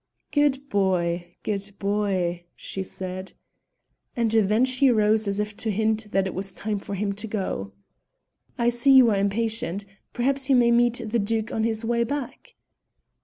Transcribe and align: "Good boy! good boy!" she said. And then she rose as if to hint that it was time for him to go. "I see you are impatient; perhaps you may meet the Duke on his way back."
"Good 0.31 0.67
boy! 0.67 1.35
good 1.43 1.73
boy!" 1.77 2.45
she 2.55 2.81
said. 2.81 3.33
And 4.15 4.31
then 4.31 4.65
she 4.65 4.89
rose 4.89 5.27
as 5.27 5.39
if 5.39 5.55
to 5.57 5.69
hint 5.69 6.09
that 6.09 6.25
it 6.25 6.33
was 6.33 6.55
time 6.55 6.79
for 6.79 6.95
him 6.95 7.13
to 7.13 7.27
go. 7.27 7.73
"I 8.57 8.69
see 8.69 8.93
you 8.93 9.11
are 9.11 9.15
impatient; 9.17 9.85
perhaps 10.11 10.49
you 10.49 10.55
may 10.55 10.71
meet 10.71 11.01
the 11.05 11.19
Duke 11.19 11.51
on 11.51 11.63
his 11.63 11.85
way 11.85 12.03
back." 12.03 12.55